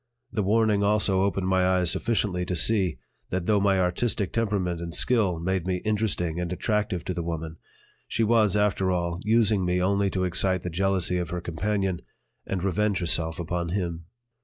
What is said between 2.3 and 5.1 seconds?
to see that though my artistic temperament and